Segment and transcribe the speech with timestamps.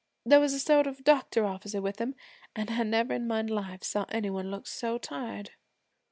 [0.25, 2.15] There was a sort of doctor officer with them,
[2.55, 5.51] an' I never in my life saw any one look so tired.